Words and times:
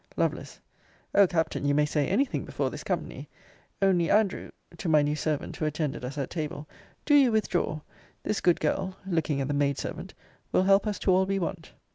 Lovel. 0.17 0.43
O 1.13 1.27
Captain, 1.27 1.63
you 1.63 1.75
may 1.75 1.85
say 1.85 2.07
any 2.07 2.25
thing 2.25 2.43
before 2.43 2.71
this 2.71 2.83
company 2.83 3.29
only, 3.83 4.09
Andrew, 4.09 4.49
[to 4.79 4.89
my 4.89 5.03
new 5.03 5.15
servant, 5.15 5.55
who 5.57 5.65
attended 5.65 6.03
us 6.03 6.17
at 6.17 6.31
table,] 6.31 6.67
do 7.05 7.13
you 7.13 7.31
withdraw: 7.31 7.81
this 8.23 8.41
good 8.41 8.59
girl 8.59 8.97
[looking 9.05 9.41
at 9.41 9.47
the 9.47 9.53
maid 9.53 9.77
servant] 9.77 10.15
will 10.51 10.63
help 10.63 10.87
us 10.87 10.97
to 10.97 11.11
all 11.11 11.27
we 11.27 11.37
want. 11.37 11.73